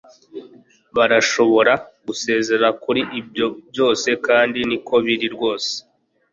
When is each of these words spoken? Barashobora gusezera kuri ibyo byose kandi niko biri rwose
Barashobora 0.95 1.73
gusezera 2.05 2.67
kuri 2.83 3.01
ibyo 3.19 3.47
byose 3.69 4.09
kandi 4.27 4.59
niko 4.69 4.93
biri 5.05 5.27
rwose 5.35 5.71